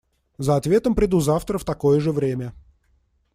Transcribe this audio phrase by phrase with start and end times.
[0.39, 2.55] За ответом приду завтра в такое же время.